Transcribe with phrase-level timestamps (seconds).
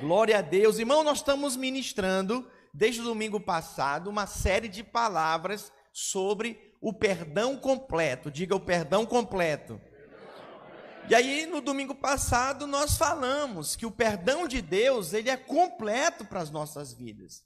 [0.00, 0.78] Glória a Deus.
[0.78, 7.54] Irmão, nós estamos ministrando, desde o domingo passado, uma série de palavras sobre o perdão
[7.54, 8.30] completo.
[8.30, 9.78] Diga o perdão completo.
[11.06, 16.24] E aí, no domingo passado, nós falamos que o perdão de Deus, ele é completo
[16.24, 17.42] para as nossas vidas.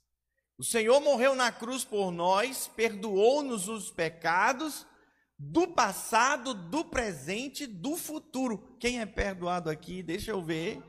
[0.57, 4.85] O Senhor morreu na cruz por nós, perdoou-nos os pecados
[5.37, 8.77] do passado, do presente, do futuro.
[8.79, 10.01] Quem é perdoado aqui?
[10.01, 10.81] Deixa eu ver.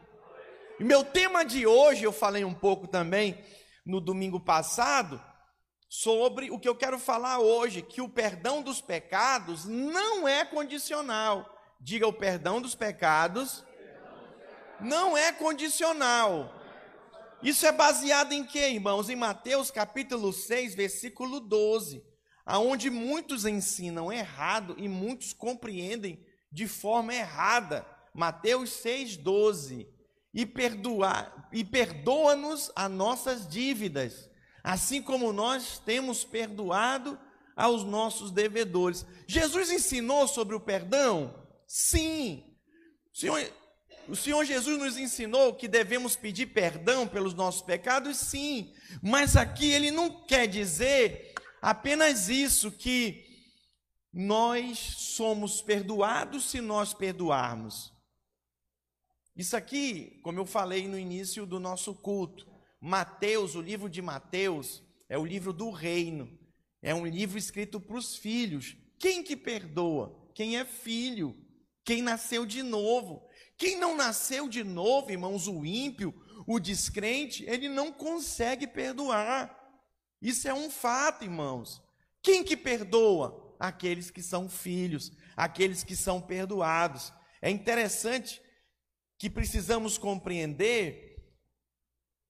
[0.79, 3.43] E meu tema de hoje, eu falei um pouco também
[3.84, 5.22] no domingo passado,
[5.89, 11.50] sobre o que eu quero falar hoje, que o perdão dos pecados não é condicional.
[11.81, 13.64] Diga o perdão dos pecados
[14.79, 16.53] não é condicional.
[17.43, 19.08] Isso é baseado em quê, irmãos?
[19.08, 22.04] Em Mateus capítulo 6, versículo 12,
[22.45, 26.22] aonde muitos ensinam errado e muitos compreendem
[26.53, 27.86] de forma errada.
[28.12, 29.96] Mateus 6, 12
[30.36, 34.28] e perdoar e perdoa-nos as nossas dívidas,
[34.62, 37.19] assim como nós temos perdoado
[37.56, 39.07] aos nossos devedores.
[39.27, 41.34] Jesus ensinou sobre o perdão?
[41.67, 42.45] Sim.
[43.11, 43.53] O Senhor,
[44.07, 48.19] o Senhor Jesus nos ensinou que devemos pedir perdão pelos nossos pecados?
[48.19, 48.75] Sim.
[49.03, 53.25] Mas aqui ele não quer dizer apenas isso que
[54.12, 57.95] nós somos perdoados se nós perdoarmos.
[59.37, 62.47] Isso aqui, como eu falei no início do nosso culto,
[62.81, 66.39] Mateus, o livro de Mateus, é o livro do reino.
[66.83, 68.77] É um livro escrito para os filhos.
[68.98, 70.31] Quem que perdoa?
[70.34, 71.37] Quem é filho?
[71.84, 73.29] Quem nasceu de novo?
[73.59, 76.14] Quem não nasceu de novo, irmãos, o ímpio,
[76.47, 79.55] o descrente, ele não consegue perdoar.
[80.20, 81.83] Isso é um fato, irmãos.
[82.23, 83.55] Quem que perdoa?
[83.61, 87.12] Aqueles que são filhos, aqueles que são perdoados.
[87.42, 88.41] É interessante
[89.19, 91.06] que precisamos compreender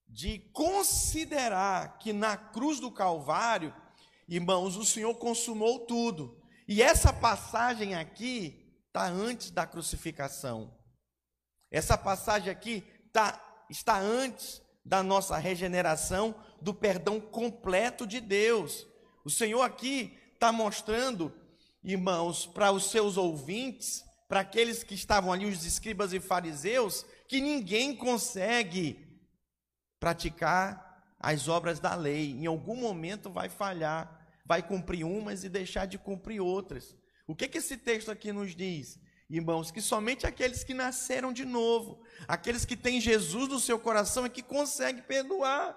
[0.09, 3.75] de considerar que na cruz do Calvário,
[4.29, 6.41] irmãos, o Senhor consumou tudo.
[6.67, 10.75] E essa passagem aqui está antes da crucificação.
[11.71, 18.87] Essa passagem aqui tá, está antes da nossa regeneração, do perdão completo de Deus.
[19.25, 21.33] O Senhor aqui está mostrando,
[21.83, 27.41] irmãos, para os seus ouvintes, para aqueles que estavam ali, os escribas e fariseus, que
[27.41, 29.07] ninguém consegue
[30.01, 30.87] praticar
[31.19, 32.33] as obras da lei.
[32.33, 36.95] Em algum momento vai falhar, vai cumprir umas e deixar de cumprir outras.
[37.27, 38.99] O que, que esse texto aqui nos diz?
[39.29, 44.25] Irmãos, que somente aqueles que nasceram de novo, aqueles que têm Jesus no seu coração
[44.25, 45.77] é que conseguem perdoar.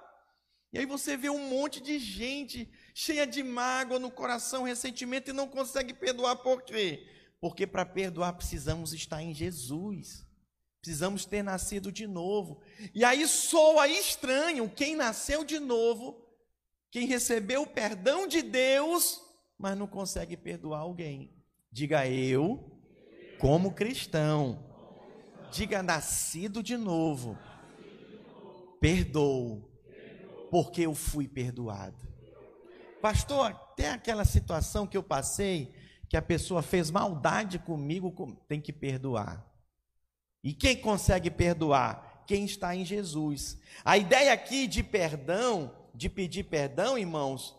[0.71, 5.33] E aí você vê um monte de gente cheia de mágoa no coração, ressentimento e
[5.33, 7.07] não consegue perdoar por quê?
[7.39, 10.25] Porque para perdoar precisamos estar em Jesus.
[10.81, 12.61] Precisamos ter nascido de novo.
[12.93, 16.25] E aí soa estranho quem nasceu de novo,
[16.89, 19.21] quem recebeu o perdão de Deus,
[19.57, 21.33] mas não consegue perdoar alguém.
[21.71, 22.79] Diga eu,
[23.39, 24.65] como cristão.
[25.51, 27.37] Diga nascido de novo.
[28.79, 29.69] Perdoo,
[30.49, 32.07] porque eu fui perdoado.
[33.01, 35.73] Pastor, até aquela situação que eu passei,
[36.09, 38.11] que a pessoa fez maldade comigo,
[38.47, 39.45] tem que perdoar.
[40.43, 42.23] E quem consegue perdoar?
[42.25, 43.59] Quem está em Jesus.
[43.85, 47.55] A ideia aqui de perdão, de pedir perdão, irmãos,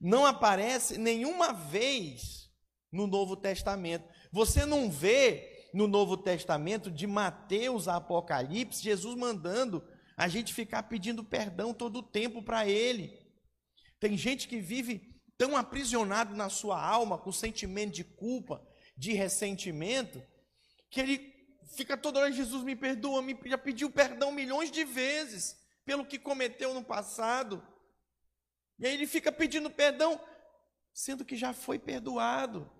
[0.00, 2.50] não aparece nenhuma vez
[2.90, 4.04] no Novo Testamento.
[4.32, 9.82] Você não vê no Novo Testamento, de Mateus a Apocalipse, Jesus mandando
[10.16, 13.16] a gente ficar pedindo perdão todo o tempo para Ele.
[13.98, 15.11] Tem gente que vive
[15.42, 18.64] tão aprisionado na sua alma com sentimento de culpa,
[18.96, 20.22] de ressentimento,
[20.88, 21.34] que ele
[21.74, 26.16] fica toda hora, Jesus me perdoa, me, já pediu perdão milhões de vezes pelo que
[26.16, 27.60] cometeu no passado.
[28.78, 30.20] E aí ele fica pedindo perdão,
[30.94, 32.70] sendo que já foi perdoado.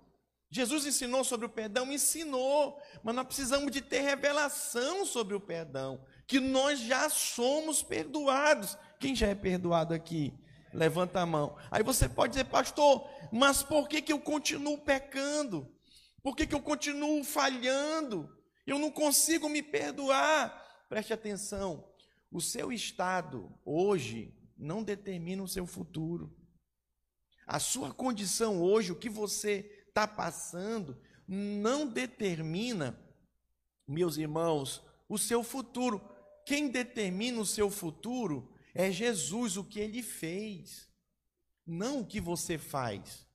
[0.48, 6.06] Jesus ensinou sobre o perdão, ensinou, mas nós precisamos de ter revelação sobre o perdão,
[6.28, 8.78] que nós já somos perdoados.
[9.00, 10.32] Quem já é perdoado aqui?
[10.72, 11.56] Levanta a mão.
[11.70, 15.70] Aí você pode dizer, pastor, mas por que, que eu continuo pecando?
[16.22, 18.30] Por que, que eu continuo falhando?
[18.66, 20.86] Eu não consigo me perdoar.
[20.88, 21.88] Preste atenção.
[22.30, 26.34] O seu estado hoje não determina o seu futuro.
[27.46, 32.98] A sua condição hoje, o que você está passando, não determina,
[33.86, 36.00] meus irmãos, o seu futuro.
[36.46, 40.88] Quem determina o seu futuro é Jesus o que ele fez,
[41.66, 43.26] não o que você faz.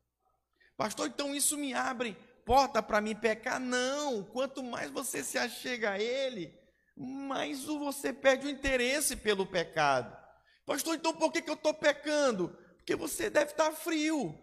[0.76, 2.18] Pastor, então isso me abre
[2.48, 3.60] porta para me pecar?
[3.60, 6.58] Não, quanto mais você se achega a ele,
[6.96, 10.18] mais você perde o interesse pelo pecado.
[10.66, 12.50] Pastor, então por que, que eu estou pecando?
[12.78, 14.34] Porque você deve estar frio.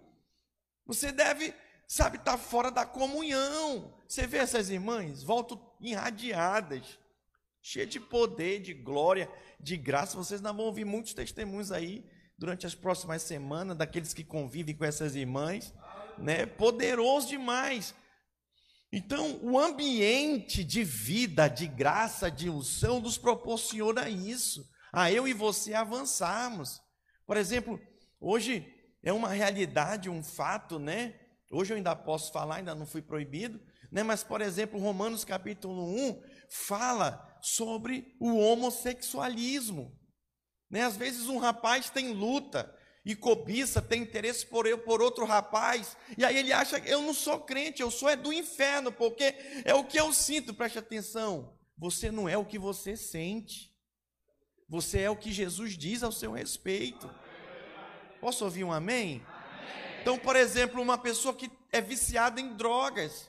[0.87, 1.55] Você deve,
[1.89, 3.99] sabe, estar fora da comunhão.
[4.07, 6.99] Você vê essas irmãs, voltam irradiadas,
[7.63, 9.31] cheias de poder, de glória,
[9.65, 10.17] de graça.
[10.17, 12.05] Vocês não vão ouvir muitos testemunhos aí
[12.39, 15.73] durante as próximas semanas daqueles que convivem com essas irmãs,
[16.19, 16.47] né?
[16.47, 17.95] Poderoso demais.
[18.93, 25.33] Então, o ambiente de vida, de graça, de unção nos proporciona isso, a eu e
[25.33, 26.81] você avançarmos.
[27.27, 27.81] Por exemplo,
[28.21, 28.73] hoje
[29.03, 31.15] é uma realidade, um fato, né?
[31.51, 34.03] Hoje eu ainda posso falar, ainda não fui proibido, né?
[34.03, 39.95] Mas, por exemplo, Romanos capítulo 1 fala sobre o homossexualismo.
[40.71, 40.83] Né?
[40.83, 42.75] Às vezes um rapaz tem luta
[43.05, 47.13] e cobiça, tem interesse por eu, por outro rapaz, e aí ele acha eu não
[47.13, 51.55] sou crente, eu sou é do inferno, porque é o que eu sinto, preste atenção.
[51.77, 53.71] Você não é o que você sente.
[54.67, 57.13] Você é o que Jesus diz ao seu respeito.
[58.21, 59.23] Posso ouvir um amém?
[60.01, 63.29] Então, por exemplo, uma pessoa que é viciada em drogas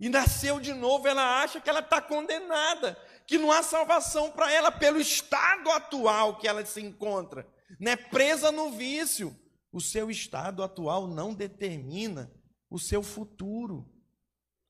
[0.00, 4.52] e nasceu de novo, ela acha que ela está condenada que não há salvação para
[4.52, 7.46] ela pelo estado atual que ela se encontra,
[7.78, 7.96] né?
[7.96, 9.36] presa no vício.
[9.72, 12.32] O seu estado atual não determina
[12.70, 13.92] o seu futuro.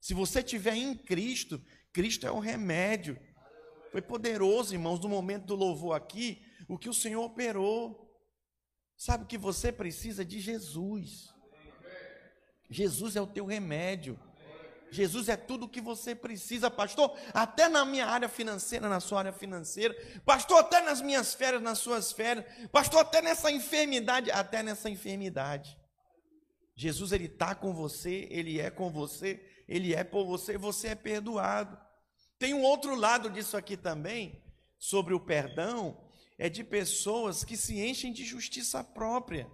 [0.00, 1.62] Se você estiver em Cristo,
[1.92, 3.18] Cristo é o remédio.
[3.92, 8.06] Foi poderoso, irmãos, no momento do louvor aqui, o que o Senhor operou.
[8.96, 11.32] Sabe que você precisa de Jesus.
[12.68, 14.18] Jesus é o teu remédio.
[14.90, 17.16] Jesus é tudo o que você precisa, pastor.
[17.34, 19.94] Até na minha área financeira, na sua área financeira,
[20.24, 25.76] pastor, até nas minhas férias, nas suas férias, pastor, até nessa enfermidade, até nessa enfermidade.
[26.74, 30.94] Jesus, ele está com você, ele é com você, ele é por você, você é
[30.94, 31.78] perdoado.
[32.38, 34.42] Tem um outro lado disso aqui também,
[34.78, 35.98] sobre o perdão,
[36.38, 39.50] é de pessoas que se enchem de justiça própria,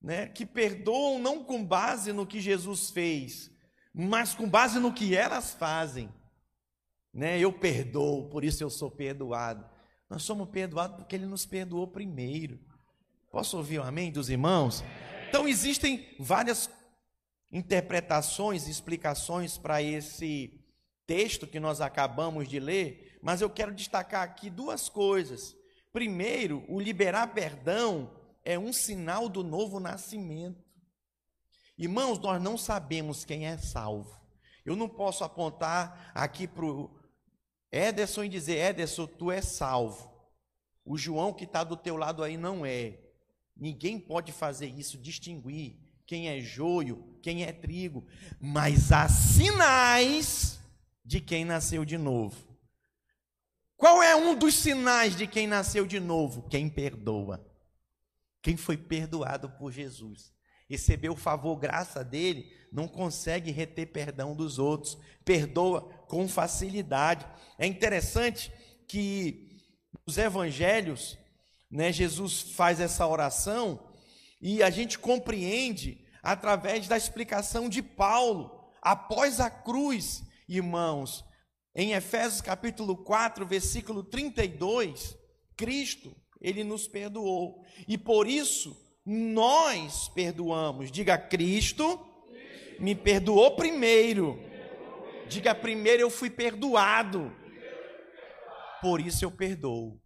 [0.00, 0.28] né?
[0.28, 3.50] que perdoam não com base no que Jesus fez,
[3.98, 6.12] mas com base no que elas fazem.
[7.14, 7.38] Né?
[7.38, 9.64] Eu perdoo, por isso eu sou perdoado.
[10.10, 12.60] Nós somos perdoados porque Ele nos perdoou primeiro.
[13.32, 14.84] Posso ouvir o amém dos irmãos?
[15.30, 16.68] Então existem várias
[17.50, 20.60] interpretações, explicações para esse
[21.06, 25.56] texto que nós acabamos de ler, mas eu quero destacar aqui duas coisas.
[25.90, 28.10] Primeiro, o liberar perdão
[28.44, 30.65] é um sinal do novo nascimento.
[31.78, 34.18] Irmãos, nós não sabemos quem é salvo.
[34.64, 36.90] Eu não posso apontar aqui para o
[37.70, 40.10] Ederson e dizer: Ederson, tu é salvo.
[40.84, 42.98] O João que está do teu lado aí não é.
[43.54, 48.06] Ninguém pode fazer isso, distinguir quem é joio, quem é trigo.
[48.40, 50.58] Mas há sinais
[51.04, 52.56] de quem nasceu de novo.
[53.76, 56.48] Qual é um dos sinais de quem nasceu de novo?
[56.48, 57.46] Quem perdoa.
[58.40, 60.35] Quem foi perdoado por Jesus
[60.68, 67.26] recebeu o favor, graça dele, não consegue reter perdão dos outros, perdoa com facilidade.
[67.58, 68.52] É interessante
[68.86, 69.62] que
[70.06, 71.18] nos evangelhos,
[71.70, 73.92] né, Jesus faz essa oração
[74.40, 81.24] e a gente compreende através da explicação de Paulo, após a cruz, irmãos,
[81.74, 85.16] em Efésios capítulo 4, versículo 32,
[85.56, 87.64] Cristo, ele nos perdoou.
[87.86, 90.90] E por isso nós perdoamos.
[90.90, 92.04] Diga, Cristo
[92.80, 94.42] me perdoou primeiro.
[95.28, 97.32] Diga, primeiro eu fui perdoado.
[98.82, 100.00] Por isso eu perdoo.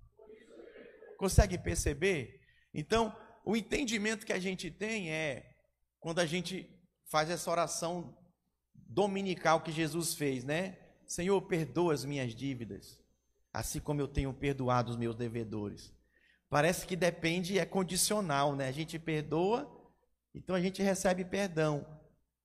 [1.16, 2.40] Consegue perceber?
[2.74, 5.46] Então, o entendimento que a gente tem é
[5.98, 6.68] quando a gente
[7.10, 8.16] faz essa oração
[8.74, 10.78] dominical que Jesus fez, né?
[11.06, 13.00] Senhor, perdoa as minhas dívidas,
[13.52, 15.92] assim como eu tenho perdoado os meus devedores.
[16.50, 18.66] Parece que depende, é condicional, né?
[18.66, 19.70] A gente perdoa,
[20.34, 21.86] então a gente recebe perdão.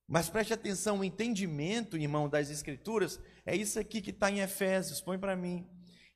[0.06, 5.00] Mas preste atenção, o entendimento, irmão, das Escrituras, é isso aqui que está em Efésios,
[5.00, 5.66] põe para mim.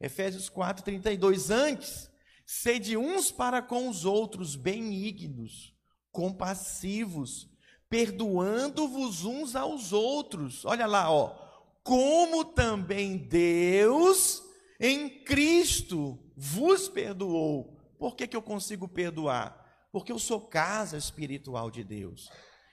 [0.00, 1.50] Efésios 4, 32.
[1.50, 2.08] Antes,
[2.46, 5.74] sede uns para com os outros benignos,
[6.12, 7.50] compassivos,
[7.88, 10.64] perdoando-vos uns aos outros.
[10.64, 11.36] Olha lá, ó.
[11.82, 14.44] Como também Deus
[14.78, 19.86] em Cristo vos perdoou por que, que eu consigo perdoar?
[19.92, 22.30] Porque eu sou casa espiritual de Deus.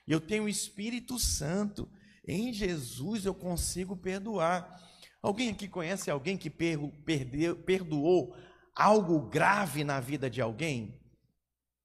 [0.08, 1.92] Eu tenho o Espírito Santo.
[2.26, 4.82] Em Jesus eu consigo perdoar.
[5.22, 8.34] Alguém aqui conhece alguém que perdeu, perdoou
[8.74, 10.98] algo grave na vida de alguém?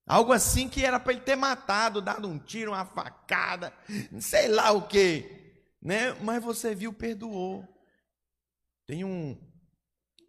[0.07, 3.73] Algo assim que era para ele ter matado, dado um tiro, uma facada,
[4.21, 6.13] sei lá o que, né?
[6.23, 7.67] Mas você viu, perdoou.
[8.87, 9.37] Tem um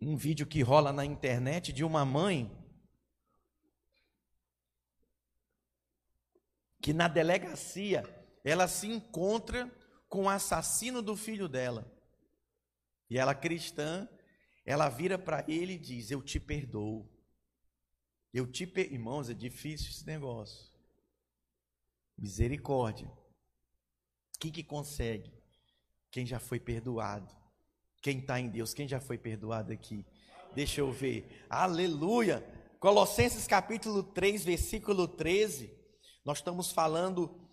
[0.06, 2.52] um vídeo que rola na internet de uma mãe
[6.84, 8.04] que na delegacia
[8.44, 9.74] ela se encontra
[10.10, 11.90] com o assassino do filho dela.
[13.10, 14.06] E ela cristã,
[14.66, 17.10] ela vira para ele e diz: "Eu te perdoo".
[18.34, 18.92] Eu te per...
[18.92, 20.70] irmãos, é difícil esse negócio.
[22.18, 23.10] Misericórdia.
[24.38, 25.32] Quem que consegue?
[26.12, 27.34] Quem já foi perdoado.
[28.02, 30.06] Quem está em Deus, quem já foi perdoado aqui?
[30.54, 31.46] Deixa eu ver.
[31.50, 32.46] Aleluia!
[32.78, 35.83] Colossenses capítulo 3, versículo 13.
[36.26, 37.44] Nós estamos falando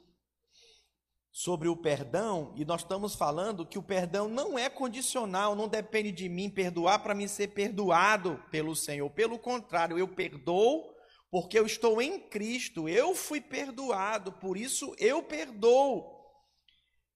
[1.33, 6.11] sobre o perdão e nós estamos falando que o perdão não é condicional, não depende
[6.13, 9.09] de mim perdoar para mim ser perdoado pelo Senhor.
[9.11, 10.95] Pelo contrário, eu perdoo
[11.31, 16.19] porque eu estou em Cristo, eu fui perdoado, por isso eu perdoo.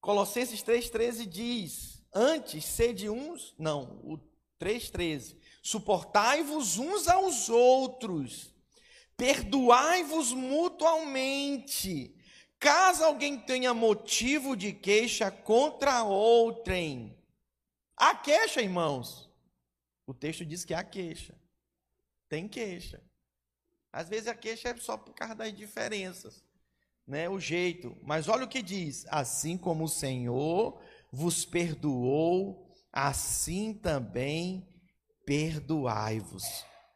[0.01, 4.19] Colossenses 3,13 diz: Antes, sede uns, não, o
[4.61, 8.54] 3,13: Suportai-vos uns aos outros,
[9.17, 12.15] perdoai-vos mutualmente,
[12.59, 17.17] caso alguém tenha motivo de queixa contra outrem.
[17.97, 19.31] Há queixa, irmãos.
[20.07, 21.35] O texto diz que há queixa.
[22.29, 23.03] Tem queixa.
[23.93, 26.45] Às vezes a queixa é só por causa das diferenças,
[27.07, 27.29] né?
[27.29, 27.97] O jeito.
[28.03, 34.69] Mas olha o que diz: assim como o Senhor vos perdoou, assim também
[35.25, 36.45] perdoai-vos.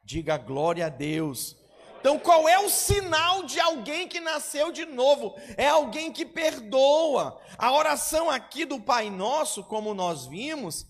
[0.04, 1.56] Diga glória a Deus.
[2.00, 5.34] Então, qual é o sinal de alguém que nasceu de novo?
[5.56, 7.40] É alguém que perdoa.
[7.56, 10.86] A oração aqui do Pai Nosso, como nós vimos,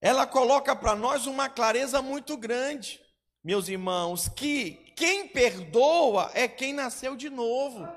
[0.00, 3.00] ela coloca para nós uma clareza muito grande,
[3.42, 7.88] meus irmãos, que quem perdoa é quem nasceu de novo.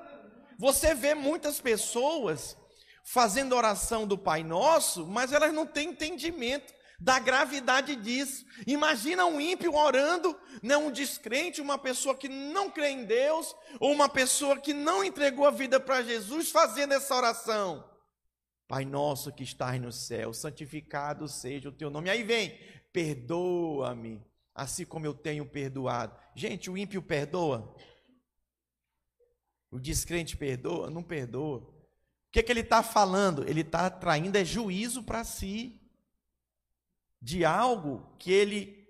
[0.60, 2.56] Você vê muitas pessoas
[3.04, 8.46] fazendo oração do Pai Nosso, mas elas não têm entendimento da gravidade disso.
[8.66, 13.56] Imagina um ímpio orando, não né, um descrente, uma pessoa que não crê em Deus,
[13.80, 17.88] ou uma pessoa que não entregou a vida para Jesus fazendo essa oração.
[18.68, 22.10] Pai nosso que estás no céu, santificado seja o teu nome.
[22.10, 22.58] Aí vem,
[22.92, 26.18] perdoa-me assim como eu tenho perdoado.
[26.36, 27.76] Gente, o ímpio perdoa?
[29.70, 30.90] O descrente perdoa?
[30.90, 31.60] Não perdoa.
[31.60, 33.48] O que, é que ele está falando?
[33.48, 35.77] Ele está traindo é juízo para si
[37.28, 38.88] de algo que ele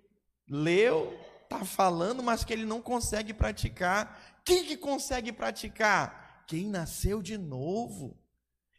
[0.47, 4.39] leu, está falando, mas que ele não consegue praticar.
[4.45, 6.45] Quem que consegue praticar?
[6.47, 8.15] Quem nasceu de novo.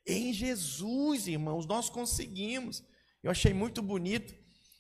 [0.07, 2.85] Em Jesus, irmãos, nós conseguimos.
[3.21, 4.33] Eu achei muito bonito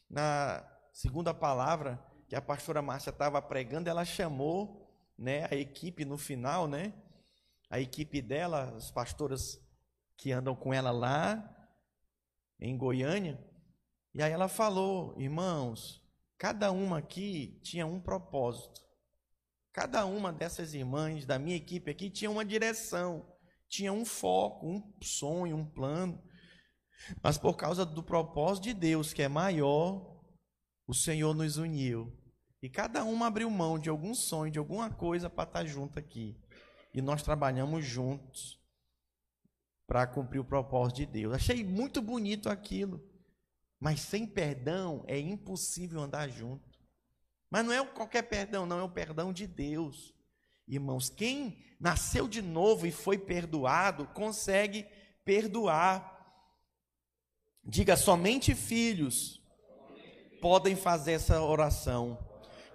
[0.08, 6.16] na segunda palavra que a pastora Márcia estava pregando, ela chamou né, a equipe no
[6.16, 6.94] final, né?
[7.68, 9.61] A equipe dela, as pastoras
[10.16, 11.68] que andam com ela lá
[12.61, 13.44] em Goiânia.
[14.18, 16.02] E aí ela falou, irmãos,
[16.37, 18.80] cada uma aqui tinha um propósito.
[19.72, 23.32] Cada uma dessas irmãs da minha equipe aqui tinha uma direção,
[23.68, 26.20] tinha um foco, um sonho, um plano.
[27.22, 30.20] Mas por causa do propósito de Deus, que é maior,
[30.84, 32.12] o Senhor nos uniu.
[32.60, 36.37] E cada uma abriu mão de algum sonho, de alguma coisa para estar junto aqui.
[36.92, 38.60] E nós trabalhamos juntos
[39.87, 41.34] para cumprir o propósito de Deus.
[41.34, 43.16] Achei muito bonito aquilo.
[43.80, 46.78] Mas sem perdão é impossível andar junto.
[47.50, 50.14] Mas não é qualquer perdão, não, é o perdão de Deus.
[50.66, 54.87] Irmãos, quem nasceu de novo e foi perdoado, consegue
[55.25, 56.16] perdoar.
[57.64, 59.38] Diga somente filhos
[60.40, 62.18] podem fazer essa oração.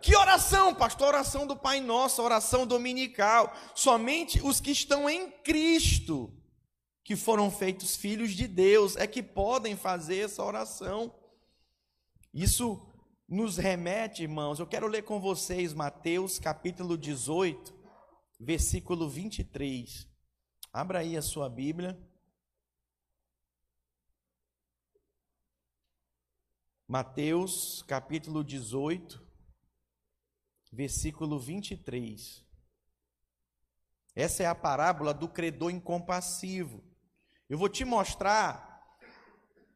[0.01, 1.10] Que oração, pastor?
[1.10, 3.53] Oração do Pai Nosso, oração dominical.
[3.74, 6.31] Somente os que estão em Cristo,
[7.03, 11.13] que foram feitos filhos de Deus, é que podem fazer essa oração.
[12.33, 12.88] Isso
[13.27, 14.60] nos remete, irmãos.
[14.60, 17.74] Eu quero ler com vocês Mateus capítulo 18,
[18.39, 20.07] versículo 23.
[20.72, 22.00] Abra aí a sua Bíblia.
[26.88, 29.22] Mateus capítulo 18,
[30.72, 32.43] versículo 23.
[34.15, 36.92] Essa é a parábola do credor incompassivo.
[37.50, 38.97] Eu vou te mostrar,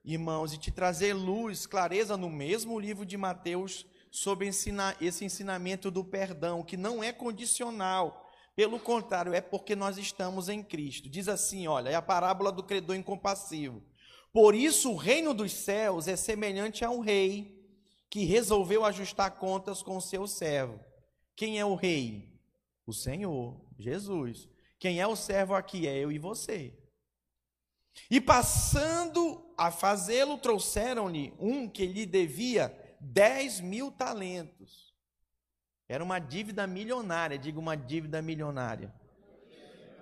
[0.04, 6.04] irmãos, e te trazer luz, clareza no mesmo livro de Mateus sobre esse ensinamento do
[6.04, 8.26] perdão, que não é condicional.
[8.56, 11.10] Pelo contrário, é porque nós estamos em Cristo.
[11.10, 13.84] Diz assim: olha, é a parábola do credor incompassivo.
[14.32, 17.62] Por isso, o reino dos céus é semelhante a um rei
[18.10, 20.80] que resolveu ajustar contas com o seu servo.
[21.36, 22.34] Quem é o rei?
[22.86, 24.48] O Senhor, Jesus.
[24.80, 25.86] Quem é o servo aqui?
[25.86, 26.74] É eu e você.
[28.10, 34.94] E passando a fazê-lo, trouxeram-lhe um que lhe devia 10 mil talentos.
[35.90, 38.94] Era uma dívida milionária, diga uma dívida milionária.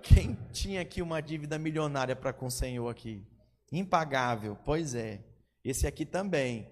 [0.02, 3.26] Quem tinha aqui uma dívida milionária para com o Senhor aqui?
[3.72, 5.20] Impagável, pois é.
[5.64, 6.68] Esse aqui também.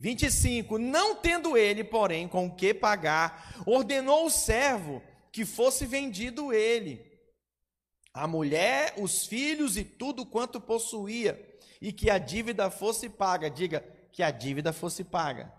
[0.00, 0.78] 25.
[0.78, 5.02] Não tendo ele, porém, com o que pagar, ordenou o servo
[5.32, 7.04] que fosse vendido ele,
[8.18, 11.40] a mulher, os filhos e tudo quanto possuía,
[11.80, 13.48] e que a dívida fosse paga.
[13.48, 15.52] Diga que a dívida fosse paga.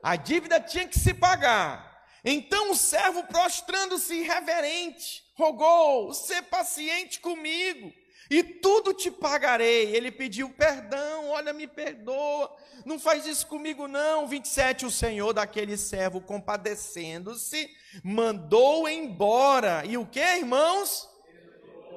[0.00, 2.06] A dívida tinha que se pagar.
[2.24, 7.92] Então o servo, prostrando-se reverente, rogou: "Sê paciente comigo,
[8.30, 9.96] e tudo te pagarei".
[9.96, 14.28] Ele pediu perdão, olha, me perdoa, não faz isso comigo não.
[14.28, 17.68] 27, o Senhor daquele servo, compadecendo-se,
[18.04, 19.84] mandou embora.
[19.84, 21.15] E o que, irmãos?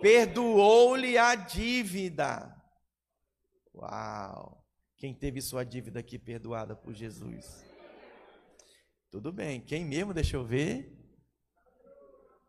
[0.02, 2.56] Perdoou-lhe a dívida.
[3.74, 4.66] Uau!
[4.98, 7.66] Quem teve sua dívida aqui perdoada por Jesus?
[9.10, 9.62] Tudo bem.
[9.62, 10.14] Quem mesmo?
[10.14, 10.94] Deixa eu ver.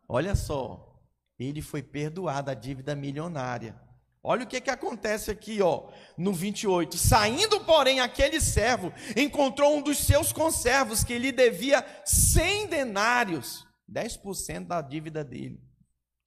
[0.07, 0.99] Olha só.
[1.39, 3.79] Ele foi perdoado a dívida milionária.
[4.23, 6.95] Olha o que, que acontece aqui, ó, no 28.
[6.95, 14.67] Saindo, porém, aquele servo encontrou um dos seus conservos que lhe devia 100 denários, 10%
[14.67, 15.59] da dívida dele.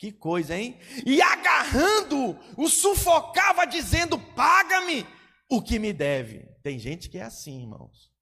[0.05, 0.79] Que coisa, hein?
[1.07, 5.07] E agarrando, o sufocava, dizendo: Paga-me
[5.49, 6.41] o que me deve.
[6.63, 8.13] Tem gente que é assim, irmãos.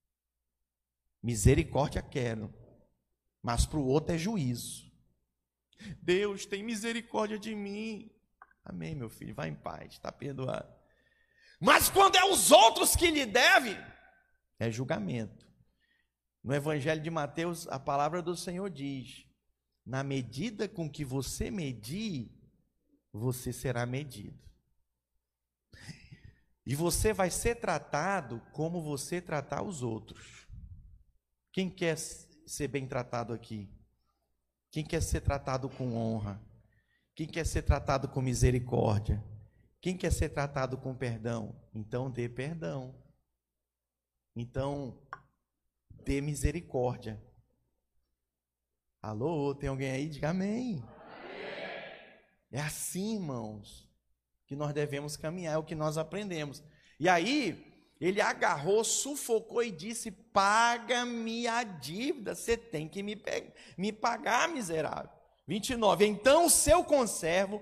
[1.21, 2.55] Misericórdia quero,
[3.43, 4.93] mas para o outro é juízo.
[6.01, 8.09] Deus tem misericórdia de mim.
[8.65, 10.73] Amém, meu filho, vá em paz, está perdoado.
[11.61, 13.77] Mas quando é os outros que lhe devem,
[14.57, 15.45] é julgamento.
[16.45, 19.32] No Evangelho de Mateus, a palavra do Senhor diz:
[19.85, 22.31] na medida com que você medir,
[23.12, 24.39] você será medido.
[26.65, 30.47] E você vai ser tratado como você tratar os outros.
[31.53, 33.69] Quem quer ser bem tratado aqui?
[34.71, 36.40] Quem quer ser tratado com honra?
[37.14, 39.23] Quem quer ser tratado com misericórdia?
[39.81, 41.61] Quem quer ser tratado com perdão?
[41.75, 42.95] Então dê perdão.
[44.35, 44.99] Então
[46.05, 47.21] dê misericórdia.
[49.03, 50.09] Alô, tem alguém aí?
[50.09, 50.81] Diga amém.
[52.53, 53.91] É assim, irmãos,
[54.47, 56.62] que nós devemos caminhar, é o que nós aprendemos.
[57.01, 57.67] E aí,
[58.01, 63.21] ele agarrou, sufocou e disse: Paga-me a dívida, você tem que me,
[63.77, 65.11] me pagar, miserável.
[65.49, 66.07] 29.
[66.07, 67.61] Então o seu conservo,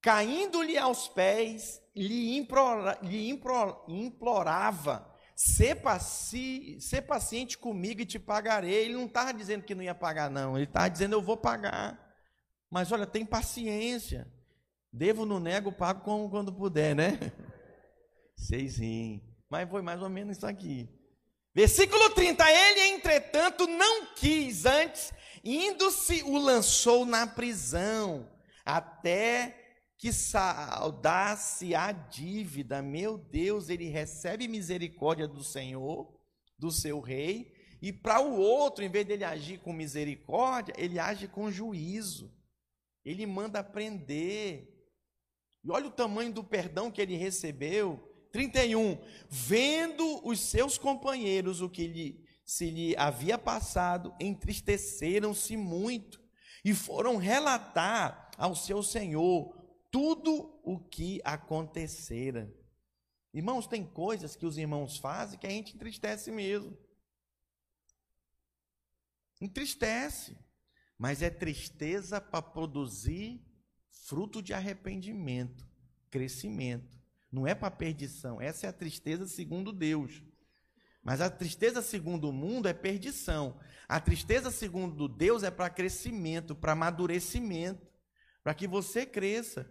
[0.00, 8.18] caindo-lhe aos pés, lhe, implora, lhe implora, implorava: ser, paci, ser paciente comigo e te
[8.18, 8.72] pagarei.
[8.72, 10.56] Ele não estava dizendo que não ia pagar, não.
[10.56, 11.98] Ele estava dizendo: Eu vou pagar.
[12.70, 14.26] Mas olha, tem paciência.
[14.92, 17.18] Devo, não nego, pago quando puder, né?
[18.36, 19.22] Seis riem.
[19.48, 20.88] Mas foi mais ou menos isso aqui.
[21.54, 22.44] Versículo 30.
[22.50, 25.12] Ele, entretanto, não quis, antes,
[25.44, 28.28] indo-se, o lançou na prisão,
[28.64, 29.61] até
[30.02, 32.82] que saudasse a dívida.
[32.82, 36.12] Meu Deus, ele recebe misericórdia do Senhor,
[36.58, 41.28] do seu rei, e para o outro, em vez dele agir com misericórdia, ele age
[41.28, 42.36] com juízo.
[43.04, 44.76] Ele manda prender.
[45.62, 48.26] E olha o tamanho do perdão que ele recebeu.
[48.32, 48.98] 31.
[49.30, 56.20] Vendo os seus companheiros o que lhe, se lhe havia passado, entristeceram-se muito
[56.64, 59.61] e foram relatar ao seu senhor
[59.92, 62.52] tudo o que acontecera.
[63.32, 66.76] Irmãos, tem coisas que os irmãos fazem que a gente entristece mesmo.
[69.38, 70.36] Entristece,
[70.96, 73.44] mas é tristeza para produzir
[73.90, 75.68] fruto de arrependimento,
[76.10, 76.98] crescimento.
[77.30, 78.40] Não é para perdição.
[78.40, 80.22] Essa é a tristeza segundo Deus.
[81.02, 83.60] Mas a tristeza segundo o mundo é perdição.
[83.88, 87.86] A tristeza segundo Deus é para crescimento, para amadurecimento,
[88.42, 89.70] para que você cresça.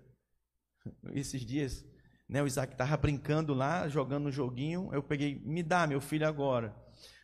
[1.14, 1.86] Esses dias,
[2.28, 4.90] né, o Isaac estava brincando lá, jogando um joguinho.
[4.94, 6.76] Eu peguei, me dá, meu filho, agora.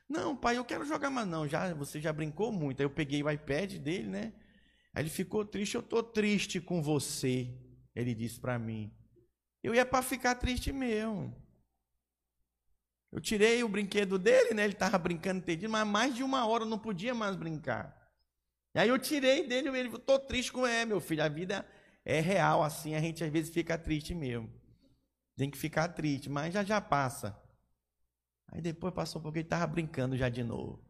[0.10, 2.82] Não, pai, eu quero jogar, mas não, já, você já brincou muito.
[2.82, 4.34] Aí eu peguei o iPad dele, né?
[4.94, 7.54] Aí ele ficou triste, eu estou triste com você.
[7.96, 8.94] Ele disse para mim.
[9.64, 11.36] Eu ia para ficar triste mesmo.
[13.12, 14.64] Eu tirei o brinquedo dele, né?
[14.64, 17.96] Ele estava brincando entendido, mas mais de uma hora eu não podia mais brincar.
[18.76, 21.24] E aí eu tirei dele, ele tô triste com ele, meu filho.
[21.24, 21.66] A vida
[22.10, 24.50] é real assim, a gente às vezes fica triste mesmo.
[25.36, 27.38] Tem que ficar triste, mas já já passa.
[28.50, 30.82] Aí depois passou um pouco, ele estava brincando já de novo.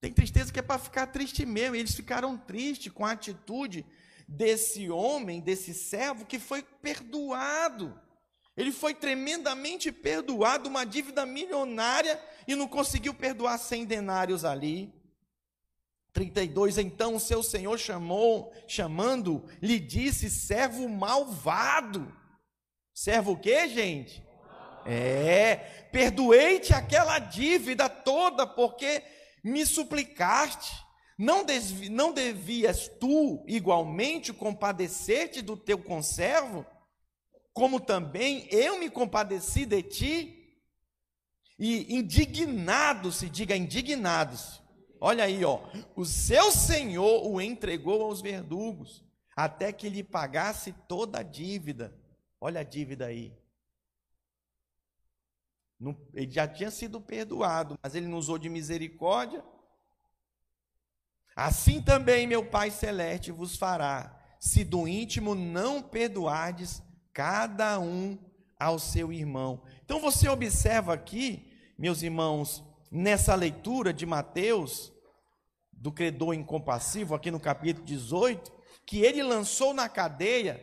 [0.00, 1.74] Tem tristeza que é para ficar triste mesmo.
[1.74, 3.84] E eles ficaram tristes com a atitude
[4.28, 8.00] desse homem, desse servo que foi perdoado.
[8.56, 14.94] Ele foi tremendamente perdoado, uma dívida milionária, e não conseguiu perdoar 100 denários ali.
[16.16, 22.10] 32, então seu senhor chamou, chamando, lhe disse: servo malvado.
[22.94, 24.26] Servo o quê, gente?
[24.86, 25.56] É,
[25.92, 29.02] perdoei-te aquela dívida toda, porque
[29.44, 30.72] me suplicaste.
[31.18, 36.64] Não, desvi, não devias tu igualmente compadecer-te do teu conservo?
[37.52, 40.32] Como também eu me compadeci de ti?
[41.58, 44.62] E indignados, se diga indignados,
[45.00, 45.60] olha aí, ó,
[45.94, 49.04] o seu senhor o entregou aos verdugos,
[49.34, 51.94] até que lhe pagasse toda a dívida.
[52.40, 53.36] Olha a dívida aí.
[56.14, 59.44] ele já tinha sido perdoado, mas ele não usou de misericórdia.
[61.34, 66.82] Assim também meu Pai Celeste vos fará, se do íntimo não perdoardes
[67.12, 68.18] cada um
[68.58, 69.62] ao seu irmão.
[69.84, 74.92] Então você observa aqui, meus irmãos, nessa leitura de Mateus,
[75.72, 78.52] do credor incompassivo, aqui no capítulo 18,
[78.86, 80.60] que ele lançou na cadeia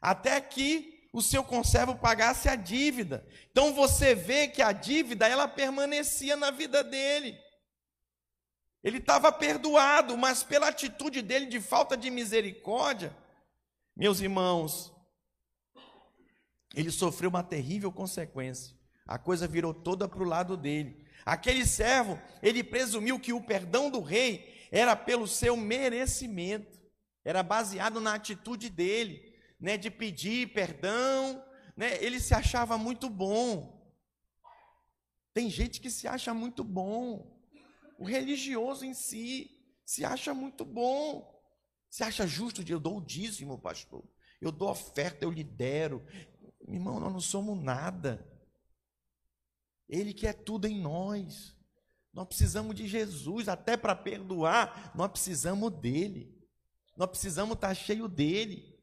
[0.00, 3.26] até que o seu conservo pagasse a dívida.
[3.50, 7.38] Então você vê que a dívida ela permanecia na vida dele.
[8.82, 13.16] Ele estava perdoado, mas pela atitude dele de falta de misericórdia,
[13.94, 14.92] meus irmãos,
[16.74, 18.74] ele sofreu uma terrível consequência.
[19.06, 21.06] A coisa virou toda para o lado dele.
[21.24, 26.80] Aquele servo, ele presumiu que o perdão do rei era pelo seu merecimento,
[27.24, 29.32] era baseado na atitude dele
[29.62, 31.42] né, de pedir perdão,
[31.76, 33.80] né, ele se achava muito bom.
[35.32, 37.40] Tem gente que se acha muito bom.
[37.96, 39.50] O religioso em si
[39.86, 41.32] se acha muito bom.
[41.88, 44.04] Se acha justo de eu dou o dízimo, pastor.
[44.40, 46.04] Eu dou oferta, eu lidero.
[46.66, 48.28] Irmão, nós não somos nada.
[49.92, 51.54] Ele que é tudo em nós.
[52.14, 56.34] Nós precisamos de Jesus, até para perdoar, nós precisamos dele.
[56.96, 58.74] Nós precisamos estar cheio dele.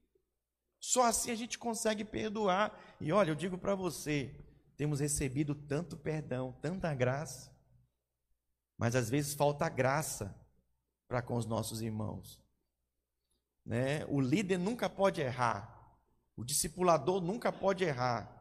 [0.79, 2.79] Só assim a gente consegue perdoar.
[3.01, 4.35] E olha, eu digo para você,
[4.77, 7.51] temos recebido tanto perdão, tanta graça,
[8.77, 10.39] mas às vezes falta graça
[11.07, 12.39] para com os nossos irmãos.
[13.65, 14.05] Né?
[14.05, 15.97] O líder nunca pode errar,
[16.35, 18.38] o discipulador nunca pode errar,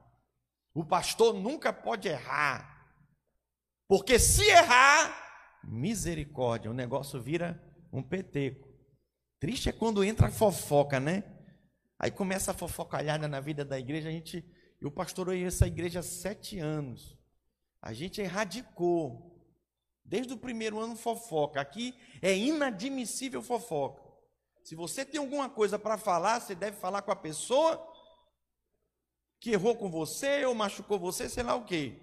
[0.78, 2.88] o pastor nunca pode errar,
[3.88, 7.60] porque se errar, misericórdia, o negócio vira
[7.92, 8.68] um peteco.
[9.40, 11.24] Triste é quando entra fofoca, né?
[11.98, 14.08] Aí começa a fofocalhada na vida da igreja.
[14.08, 14.44] A gente,
[14.80, 17.18] eu pastorei essa igreja há sete anos.
[17.82, 19.36] A gente erradicou.
[20.04, 21.60] Desde o primeiro ano fofoca.
[21.60, 24.00] Aqui é inadmissível fofoca.
[24.62, 27.84] Se você tem alguma coisa para falar, você deve falar com a pessoa
[29.40, 31.96] que errou com você ou machucou você, sei lá o quê.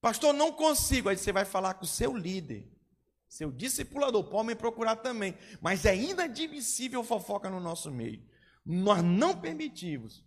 [0.00, 1.08] Pastor, não consigo.
[1.08, 2.70] Aí você vai falar com o seu líder,
[3.28, 4.24] seu discipulador.
[4.24, 5.36] Pode me procurar também.
[5.60, 8.22] Mas é inadmissível fofoca no nosso meio.
[8.64, 10.24] Nós não permitimos.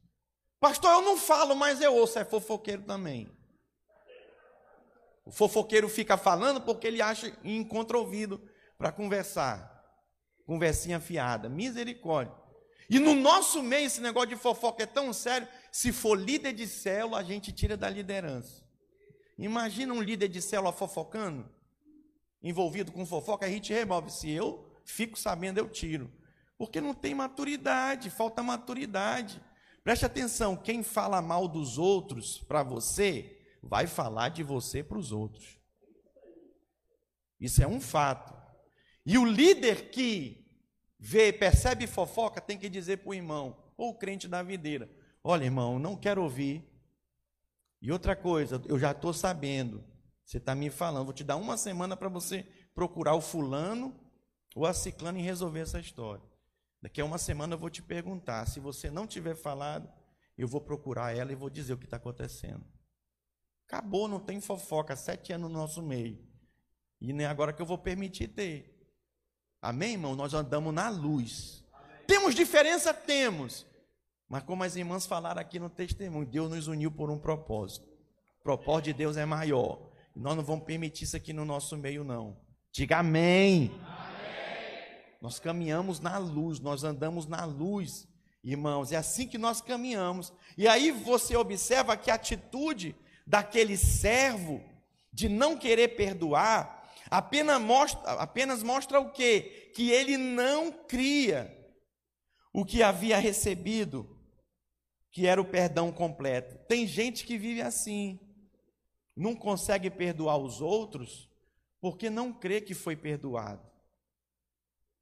[0.60, 2.18] Pastor, eu não falo, mas eu ouço.
[2.18, 3.32] É fofoqueiro também.
[5.24, 8.42] O fofoqueiro fica falando porque ele acha e encontra ouvido
[8.78, 9.78] para conversar.
[10.46, 11.50] Conversinha fiada.
[11.50, 12.47] Misericórdia.
[12.90, 15.48] E no nosso meio, esse negócio de fofoca é tão sério.
[15.72, 18.66] Se for líder de célula, a gente tira da liderança.
[19.38, 21.48] Imagina um líder de célula fofocando,
[22.42, 24.10] envolvido com fofoca, a gente remove.
[24.10, 26.12] Se eu fico sabendo, eu tiro.
[26.58, 29.42] Porque não tem maturidade, falta maturidade.
[29.84, 35.12] Preste atenção: quem fala mal dos outros para você, vai falar de você para os
[35.12, 35.60] outros.
[37.40, 38.36] Isso é um fato.
[39.06, 40.47] E o líder que
[41.00, 44.90] vê, percebe fofoca, tem que dizer para o irmão, ou o crente da videira:
[45.24, 46.64] Olha, irmão, não quero ouvir.
[47.82, 49.84] E outra coisa, eu já estou sabendo,
[50.26, 53.96] você está me falando, vou te dar uma semana para você procurar o fulano
[54.56, 56.24] ou a ciclana e resolver essa história.
[56.82, 58.46] Daqui a uma semana eu vou te perguntar.
[58.46, 59.90] Se você não tiver falado,
[60.38, 62.64] eu vou procurar ela e vou dizer o que está acontecendo.
[63.68, 64.96] Acabou, não tem fofoca.
[64.96, 66.26] Sete anos no nosso meio.
[67.02, 68.77] E nem agora que eu vou permitir ter.
[69.68, 70.16] Amém, irmão?
[70.16, 71.62] Nós andamos na luz.
[72.08, 72.94] Temos diferença?
[72.94, 73.66] Temos.
[74.30, 77.86] Mas como as irmãs falaram aqui no testemunho, Deus nos uniu por um propósito.
[78.40, 79.92] O propósito de Deus é maior.
[80.16, 82.38] Nós não vamos permitir isso aqui no nosso meio, não.
[82.72, 83.70] Diga amém.
[83.86, 85.02] amém.
[85.22, 88.08] Nós caminhamos na luz, nós andamos na luz,
[88.42, 88.94] irmãos.
[88.94, 90.32] É assim que nós caminhamos.
[90.58, 94.64] E aí você observa que a atitude daquele servo
[95.12, 96.77] de não querer perdoar
[97.10, 99.72] apenas mostra, apenas mostra o quê?
[99.76, 101.54] Que ele não cria
[102.54, 104.16] o que havia recebido.
[105.10, 106.60] que era o perdão completo.
[106.68, 108.20] Tem gente que vive assim,
[109.16, 111.28] não consegue perdoar os outros
[111.82, 113.66] porque não crê que foi perdoado.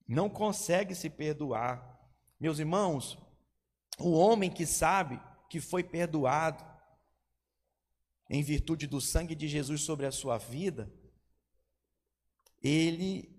[0.08, 2.00] Não consegue se perdoar.
[2.40, 3.18] Meus irmãos,
[4.00, 6.64] o homem que sabe que foi perdoado
[8.30, 10.92] em virtude do sangue de Jesus sobre a sua vida,
[12.68, 13.32] ele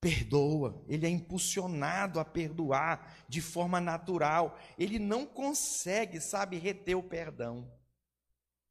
[0.00, 4.58] perdoa, ele é impulsionado a perdoar de forma natural.
[4.76, 7.72] Ele não consegue, sabe, reter o perdão.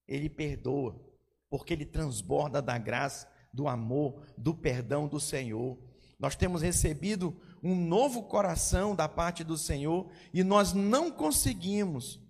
[0.05, 1.01] Ele perdoa,
[1.49, 5.79] porque ele transborda da graça, do amor, do perdão do Senhor.
[6.19, 12.21] Nós temos recebido um novo coração da parte do Senhor e nós não conseguimos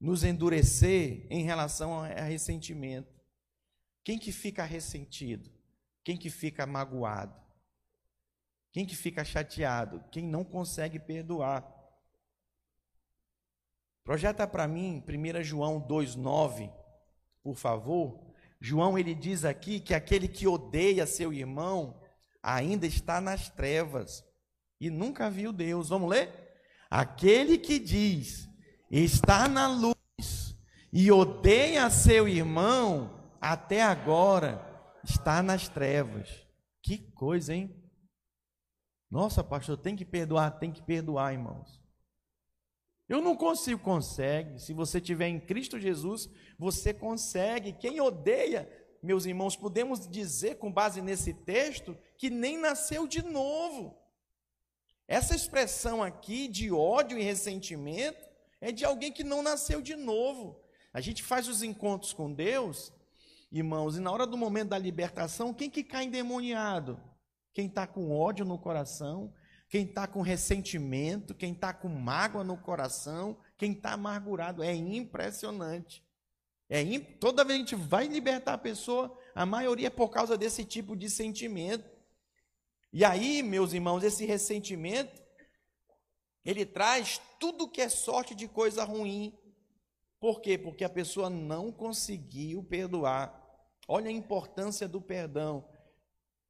[0.00, 3.14] nos endurecer em relação a ressentimento.
[4.04, 5.51] Quem que fica ressentido?
[6.04, 7.40] Quem que fica magoado?
[8.72, 10.02] Quem que fica chateado?
[10.10, 11.70] Quem não consegue perdoar.
[14.02, 16.72] Projeta para mim 1 João 2,9,
[17.42, 18.32] por favor.
[18.60, 22.00] João ele diz aqui que aquele que odeia seu irmão
[22.42, 24.24] ainda está nas trevas
[24.80, 25.90] e nunca viu Deus.
[25.90, 26.32] Vamos ler?
[26.90, 28.48] Aquele que diz
[28.90, 30.56] está na luz
[30.92, 34.71] e odeia seu irmão até agora
[35.04, 36.46] está nas trevas.
[36.82, 37.74] Que coisa, hein?
[39.10, 41.82] Nossa, pastor, tem que perdoar, tem que perdoar, irmãos.
[43.08, 44.58] Eu não consigo, consegue.
[44.58, 47.74] Se você tiver em Cristo Jesus, você consegue.
[47.74, 48.70] Quem odeia,
[49.02, 53.98] meus irmãos, podemos dizer com base nesse texto que nem nasceu de novo.
[55.06, 58.26] Essa expressão aqui de ódio e ressentimento
[58.62, 60.58] é de alguém que não nasceu de novo.
[60.90, 62.92] A gente faz os encontros com Deus,
[63.52, 66.98] irmãos, e na hora do momento da libertação, quem que cai endemoniado?
[67.52, 69.32] quem está com ódio no coração,
[69.68, 74.62] quem está com ressentimento, quem está com mágoa no coração, quem está amargurado.
[74.62, 76.04] É impressionante.
[76.68, 77.18] É imp...
[77.18, 80.64] Toda vez que a gente vai libertar a pessoa, a maioria é por causa desse
[80.64, 81.88] tipo de sentimento.
[82.92, 85.22] E aí, meus irmãos, esse ressentimento,
[86.44, 89.38] ele traz tudo que é sorte de coisa ruim.
[90.20, 90.58] Por quê?
[90.58, 93.41] Porque a pessoa não conseguiu perdoar.
[93.88, 95.68] Olha a importância do perdão.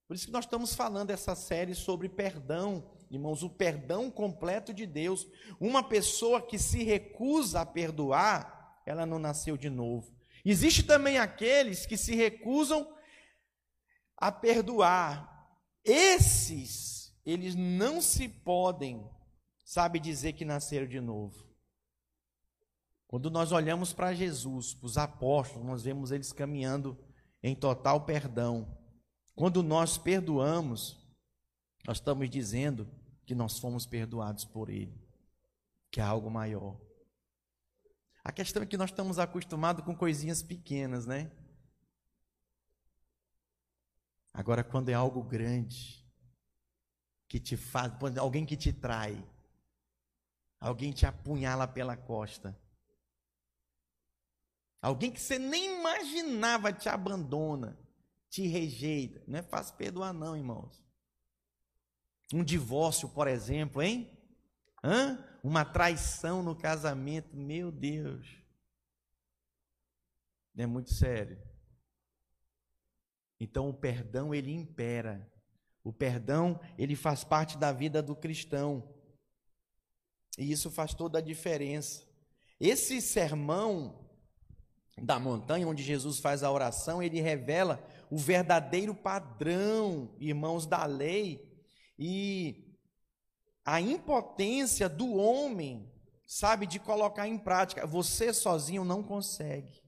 [0.06, 4.86] Por isso que nós estamos falando essa série sobre perdão, irmãos, o perdão completo de
[4.86, 5.26] Deus.
[5.58, 10.14] Uma pessoa que se recusa a perdoar, ela não nasceu de novo.
[10.44, 12.94] Existe também aqueles que se recusam
[14.16, 15.50] a perdoar.
[15.84, 19.08] Esses, eles não se podem,
[19.64, 21.46] sabe, dizer que nasceram de novo.
[23.06, 26.98] Quando nós olhamos para Jesus, para os apóstolos, nós vemos eles caminhando
[27.42, 28.78] em total perdão.
[29.34, 31.02] Quando nós perdoamos,
[31.86, 32.88] nós estamos dizendo
[33.24, 34.94] que nós fomos perdoados por Ele,
[35.90, 36.80] que é algo maior.
[38.22, 41.30] A questão é que nós estamos acostumados com coisinhas pequenas, né?
[44.32, 46.02] Agora, quando é algo grande,
[47.28, 49.22] que te faz, alguém que te trai,
[50.60, 52.56] alguém te apunhala pela costa,
[54.82, 57.78] alguém que você nem imaginava te abandona,
[58.28, 59.22] te rejeita.
[59.26, 60.84] Não é fácil perdoar, não, irmãos.
[62.34, 64.10] Um divórcio, por exemplo, hein?
[64.82, 65.24] Hã?
[65.42, 68.26] Uma traição no casamento, meu Deus.
[70.56, 71.40] É muito sério.
[73.38, 75.30] Então o perdão ele impera.
[75.82, 78.94] O perdão ele faz parte da vida do cristão.
[80.38, 82.06] E isso faz toda a diferença.
[82.60, 84.01] Esse sermão
[85.00, 91.50] da montanha onde Jesus faz a oração, ele revela o verdadeiro padrão, irmãos, da lei
[91.98, 92.76] e
[93.64, 95.90] a impotência do homem,
[96.26, 97.86] sabe, de colocar em prática.
[97.86, 99.80] Você sozinho não consegue.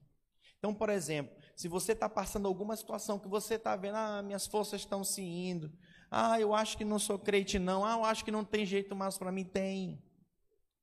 [0.57, 4.47] Então, por exemplo, se você está passando alguma situação que você está vendo, ah, minhas
[4.47, 5.71] forças estão se indo,
[6.09, 8.95] ah, eu acho que não sou crente, não, ah, eu acho que não tem jeito
[8.95, 9.93] mais para mim, tem.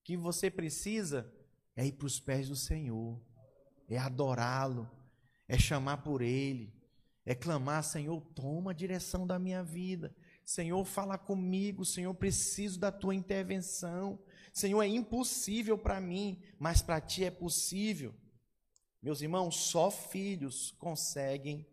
[0.01, 1.33] O que você precisa
[1.75, 3.21] é ir para os pés do Senhor,
[3.95, 4.91] é adorá-lo,
[5.49, 6.73] é chamar por Ele,
[7.25, 10.15] é clamar, Senhor, toma a direção da minha vida.
[10.45, 14.19] Senhor, fala comigo, Senhor, preciso da tua intervenção.
[14.53, 18.15] Senhor, é impossível para mim, mas para ti é possível.
[19.01, 21.67] Meus irmãos, só filhos conseguem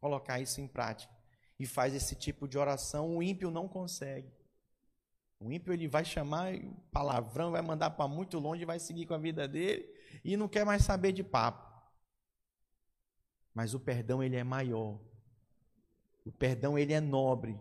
[0.00, 1.14] colocar isso em prática
[1.58, 4.30] e faz esse tipo de oração, o ímpio não consegue.
[5.38, 6.52] O ímpio ele vai chamar
[6.90, 9.86] palavrão, vai mandar para muito longe, vai seguir com a vida dele
[10.24, 11.66] e não quer mais saber de papo.
[13.52, 15.00] Mas o perdão ele é maior.
[16.24, 17.58] O perdão ele é nobre.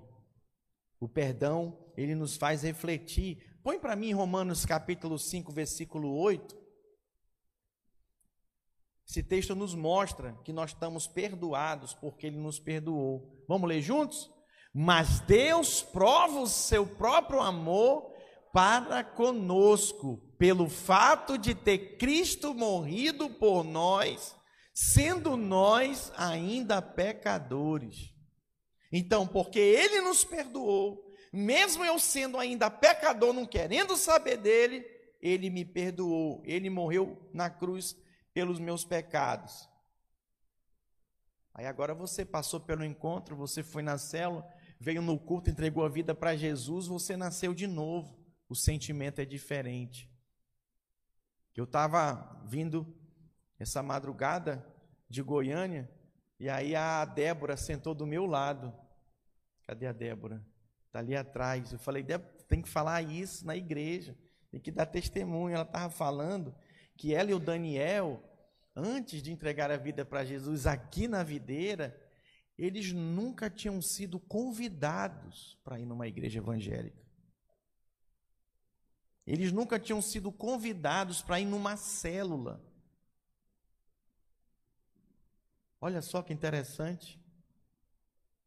[1.00, 3.60] O perdão ele nos faz refletir.
[3.62, 6.66] Põe para mim Romanos capítulo 5, versículo 8.
[9.08, 13.46] Esse texto nos mostra que nós estamos perdoados porque ele nos perdoou.
[13.48, 14.34] Vamos ler juntos?
[14.78, 18.12] Mas Deus prova o seu próprio amor
[18.52, 24.36] para conosco, pelo fato de ter Cristo morrido por nós,
[24.74, 28.14] sendo nós ainda pecadores.
[28.92, 34.86] Então, porque Ele nos perdoou, mesmo eu sendo ainda pecador, não querendo saber dele,
[35.22, 37.96] Ele me perdoou, Ele morreu na cruz
[38.34, 39.70] pelos meus pecados.
[41.54, 44.46] Aí agora você passou pelo encontro, você foi na célula,
[44.86, 48.16] veio no culto, entregou a vida para Jesus, você nasceu de novo.
[48.48, 50.08] O sentimento é diferente.
[51.56, 52.96] Eu estava vindo
[53.58, 54.64] essa madrugada
[55.10, 55.90] de Goiânia
[56.40, 58.72] e aí a Débora sentou do meu lado.
[59.64, 60.46] Cadê a Débora?
[60.86, 61.74] Está ali atrás.
[61.74, 64.16] Eu falei, Débora, tem que falar isso na igreja,
[64.52, 65.56] tem que dar testemunho.
[65.56, 66.56] Ela estava falando
[66.96, 68.24] que ela e o Daniel,
[68.76, 72.00] antes de entregar a vida para Jesus aqui na videira,
[72.58, 77.04] eles nunca tinham sido convidados para ir numa igreja evangélica.
[79.26, 82.64] Eles nunca tinham sido convidados para ir numa célula.
[85.82, 87.20] Olha só que interessante.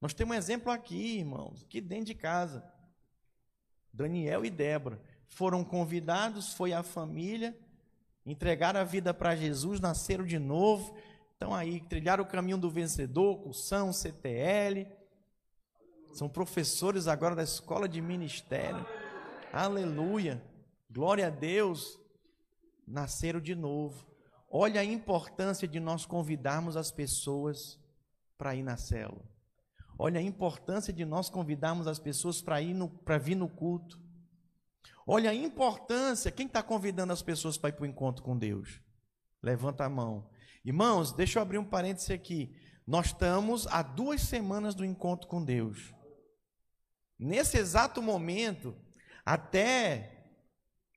[0.00, 2.64] Nós temos um exemplo aqui, irmãos, aqui dentro de casa.
[3.92, 7.58] Daniel e Débora foram convidados, foi a família,
[8.24, 10.96] entregaram a vida para Jesus, nasceram de novo.
[11.38, 14.88] Então aí, trilharam o caminho do vencedor, cursão, CTL.
[16.12, 18.84] São professores agora da escola de ministério.
[19.52, 20.42] Aleluia.
[20.90, 21.96] Glória a Deus.
[22.84, 24.04] Nasceram de novo.
[24.50, 27.78] Olha a importância de nós convidarmos as pessoas
[28.36, 29.24] para ir na célula.
[29.96, 32.74] Olha a importância de nós convidarmos as pessoas para ir
[33.04, 34.00] para vir no culto.
[35.06, 36.32] Olha a importância.
[36.32, 38.80] Quem está convidando as pessoas para ir para o encontro com Deus?
[39.40, 40.28] Levanta a mão.
[40.64, 42.54] Irmãos, deixa eu abrir um parêntese aqui.
[42.86, 45.94] Nós estamos há duas semanas do encontro com Deus.
[47.18, 48.76] Nesse exato momento,
[49.24, 50.26] até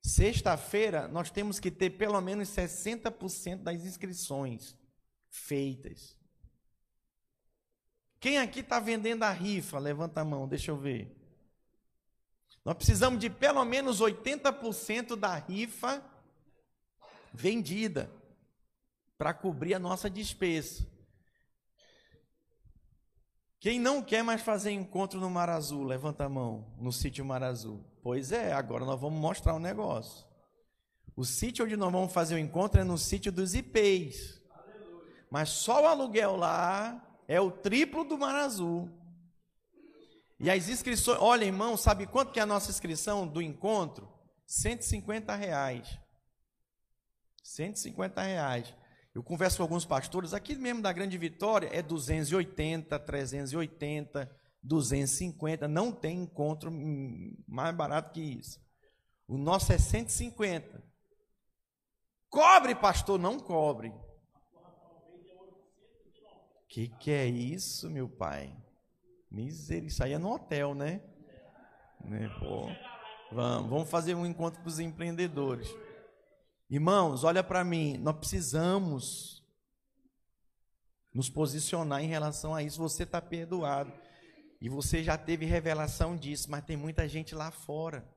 [0.03, 4.77] sexta-feira, nós temos que ter pelo menos 60% das inscrições
[5.29, 6.17] feitas.
[8.19, 9.79] Quem aqui está vendendo a rifa?
[9.79, 11.17] Levanta a mão, deixa eu ver.
[12.63, 16.03] Nós precisamos de pelo menos 80% da rifa
[17.33, 18.20] vendida
[19.21, 20.83] para cobrir a nossa despesa.
[23.59, 27.43] Quem não quer mais fazer encontro no Mar Azul, levanta a mão, no sítio Mar
[27.43, 27.85] Azul.
[28.01, 30.25] Pois é, agora nós vamos mostrar um negócio.
[31.15, 34.41] O sítio onde nós vamos fazer o encontro é no sítio dos IPs.
[35.29, 38.89] Mas só o aluguel lá é o triplo do Mar Azul.
[40.39, 44.11] E as inscrições, olha, irmão, sabe quanto que é a nossa inscrição do encontro?
[44.47, 45.99] 150 reais.
[47.43, 48.80] 150 reais.
[49.13, 54.31] Eu converso com alguns pastores, aqui mesmo da Grande Vitória é 280, 380,
[54.63, 56.71] 250, não tem encontro
[57.47, 58.59] mais barato que isso.
[59.27, 60.81] O nosso é 150.
[62.29, 63.93] Cobre, pastor, não cobre.
[66.69, 68.55] Que que é isso, meu pai?
[69.29, 71.01] Misericórdia, isso aí é no hotel, né?
[72.05, 72.29] né?
[72.39, 72.67] Pô,
[73.33, 75.69] vamos, vamos fazer um encontro com os empreendedores.
[76.71, 79.43] Irmãos, olha para mim, nós precisamos
[81.13, 82.79] nos posicionar em relação a isso.
[82.79, 83.91] Você está perdoado.
[84.61, 88.07] E você já teve revelação disso, mas tem muita gente lá fora.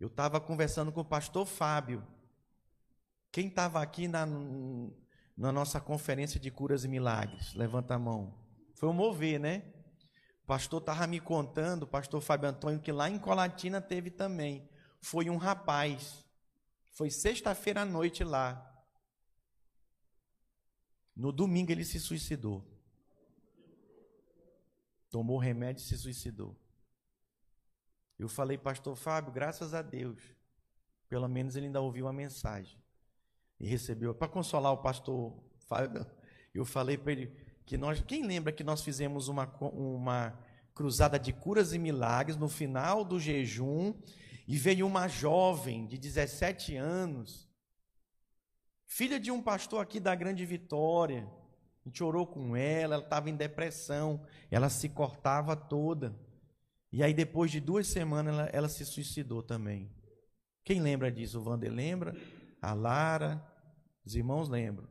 [0.00, 2.04] Eu estava conversando com o pastor Fábio.
[3.30, 4.26] Quem estava aqui na,
[5.36, 7.54] na nossa conferência de curas e milagres?
[7.54, 8.34] Levanta a mão.
[8.74, 9.62] Foi um mover, né?
[10.42, 14.68] O pastor estava me contando, o pastor Fábio Antônio, que lá em Colatina teve também.
[15.00, 16.28] Foi um rapaz.
[17.00, 18.78] Foi sexta-feira à noite lá.
[21.16, 22.62] No domingo ele se suicidou.
[25.08, 26.54] Tomou remédio e se suicidou.
[28.18, 30.20] Eu falei, pastor Fábio, graças a Deus.
[31.08, 32.78] Pelo menos ele ainda ouviu a mensagem
[33.58, 34.14] e recebeu.
[34.14, 36.04] Para consolar o pastor Fábio,
[36.52, 37.34] eu falei para ele
[37.64, 38.02] que nós.
[38.02, 40.38] Quem lembra que nós fizemos uma, uma
[40.74, 43.94] cruzada de curas e milagres no final do jejum
[44.46, 47.48] e veio uma jovem de 17 anos,
[48.84, 51.28] filha de um pastor aqui da Grande Vitória.
[51.84, 56.14] A gente orou com ela, ela estava em depressão, ela se cortava toda.
[56.92, 59.90] E aí, depois de duas semanas, ela, ela se suicidou também.
[60.64, 61.40] Quem lembra disso?
[61.40, 62.14] O Wander lembra?
[62.60, 63.42] A Lara,
[64.04, 64.88] os irmãos lembram.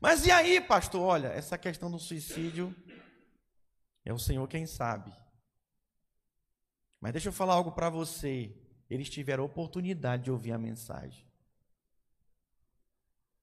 [0.00, 1.02] Mas e aí, pastor?
[1.02, 2.74] Olha, essa questão do suicídio
[4.04, 5.12] é o Senhor quem sabe.
[7.00, 8.54] Mas deixa eu falar algo para você.
[8.88, 11.26] Eles tiveram a oportunidade de ouvir a mensagem.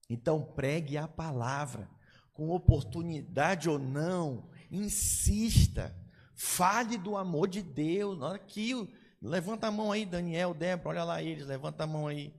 [0.10, 1.90] Então pregue a palavra,
[2.34, 5.96] com oportunidade ou não, insista,
[6.36, 8.18] fale do amor de Deus.
[8.18, 8.74] Na que
[9.22, 12.34] levanta a mão aí, Daniel, Débora, olha lá eles, levanta a mão aí.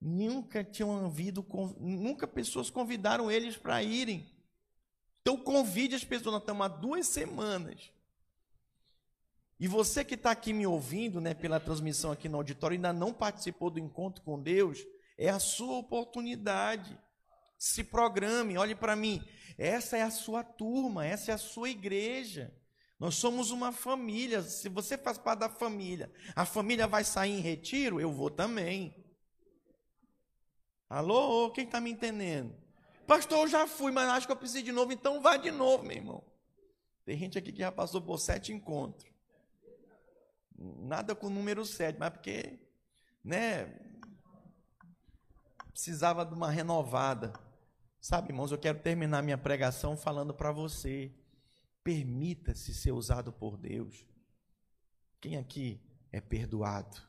[0.00, 1.46] Nunca tinham havido,
[1.78, 4.30] nunca pessoas convidaram eles para irem.
[5.20, 7.92] Então convide as pessoas, nós estamos há duas semanas.
[9.60, 13.12] E você que está aqui me ouvindo, né, pela transmissão aqui no auditório, ainda não
[13.12, 14.86] participou do encontro com Deus,
[15.18, 16.98] é a sua oportunidade.
[17.58, 19.22] Se programe, olhe para mim.
[19.58, 22.56] Essa é a sua turma, essa é a sua igreja.
[22.98, 24.40] Nós somos uma família.
[24.40, 28.96] Se você faz parte da família, a família vai sair em retiro, eu vou também.
[30.88, 32.56] Alô, quem está me entendendo?
[33.06, 35.84] Pastor, eu já fui, mas acho que eu preciso de novo, então vá de novo,
[35.84, 36.24] meu irmão.
[37.04, 39.09] Tem gente aqui que já passou por sete encontros.
[40.60, 42.60] Nada com o número sete, mas porque,
[43.24, 43.64] né,
[45.70, 47.32] precisava de uma renovada.
[47.98, 51.10] Sabe, irmãos, eu quero terminar minha pregação falando para você.
[51.82, 54.06] Permita-se ser usado por Deus.
[55.18, 55.80] Quem aqui
[56.12, 57.00] é perdoado?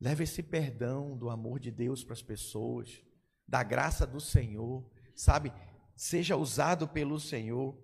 [0.00, 3.02] Leve esse perdão do amor de Deus para as pessoas,
[3.46, 5.52] da graça do Senhor, sabe?
[5.94, 7.76] Seja usado pelo Senhor.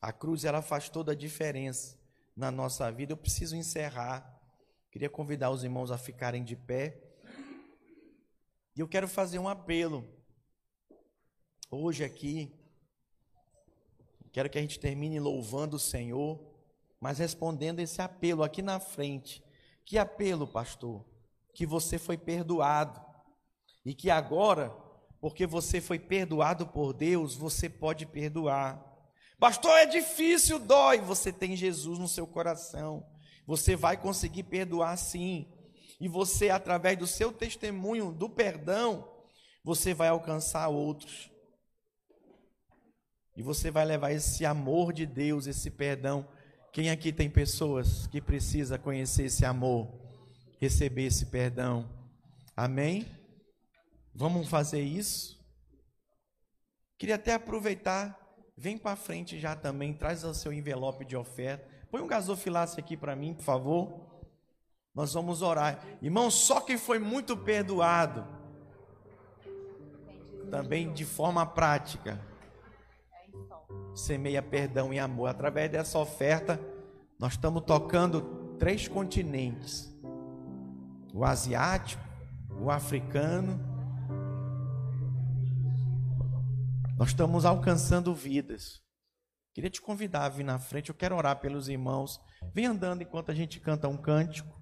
[0.00, 1.98] A cruz ela faz toda a diferença
[2.34, 3.12] na nossa vida.
[3.12, 4.40] Eu preciso encerrar.
[4.90, 6.98] Queria convidar os irmãos a ficarem de pé.
[8.74, 10.08] E eu quero fazer um apelo.
[11.70, 12.52] Hoje aqui,
[14.32, 16.40] quero que a gente termine louvando o Senhor,
[16.98, 19.44] mas respondendo esse apelo aqui na frente.
[19.84, 21.04] Que apelo, pastor?
[21.52, 23.00] Que você foi perdoado.
[23.84, 24.70] E que agora,
[25.20, 28.89] porque você foi perdoado por Deus, você pode perdoar.
[29.40, 31.00] Pastor, é difícil, dói.
[31.00, 33.04] Você tem Jesus no seu coração.
[33.46, 35.50] Você vai conseguir perdoar sim.
[35.98, 39.10] E você, através do seu testemunho do perdão,
[39.64, 41.30] você vai alcançar outros.
[43.34, 46.28] E você vai levar esse amor de Deus, esse perdão.
[46.70, 49.88] Quem aqui tem pessoas que precisa conhecer esse amor,
[50.60, 51.88] receber esse perdão?
[52.54, 53.06] Amém?
[54.14, 55.40] Vamos fazer isso?
[56.98, 58.19] Queria até aproveitar,
[58.60, 61.66] vem para frente já também, traz o seu envelope de oferta.
[61.90, 64.00] Põe um gasofilaço aqui para mim, por favor.
[64.94, 65.82] Nós vamos orar.
[66.02, 68.26] Irmão, só quem foi muito perdoado,
[70.50, 72.20] também de forma prática,
[73.94, 75.28] semeia perdão e amor.
[75.28, 76.60] Através dessa oferta,
[77.18, 79.90] nós estamos tocando três continentes:
[81.14, 82.04] o asiático,
[82.60, 83.69] o africano.
[87.00, 88.82] Nós estamos alcançando vidas.
[89.54, 92.20] Queria te convidar a vir na frente, eu quero orar pelos irmãos.
[92.52, 94.59] Vem andando enquanto a gente canta um cântico.